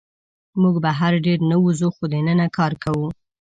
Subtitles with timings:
[0.61, 3.07] موږ بهر ډېر نه وځو، خو دننه کار کوو.